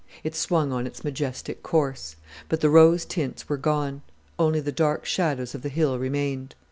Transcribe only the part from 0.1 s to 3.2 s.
It swung on its majestic course, but the rose